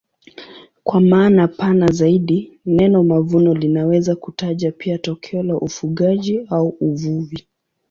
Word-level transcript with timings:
Kwa 0.83 1.01
maana 1.01 1.47
pana 1.47 1.87
zaidi 1.87 2.59
neno 2.65 3.03
mavuno 3.03 3.53
linaweza 3.53 4.15
kutaja 4.15 4.71
pia 4.71 4.97
tokeo 4.97 5.43
la 5.43 5.55
ufugaji 5.55 6.47
au 6.49 6.69
uvuvi. 6.69 7.47